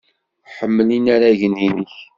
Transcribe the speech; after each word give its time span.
Ḥemmel 0.55 0.87
inaragen-nnek. 0.97 1.93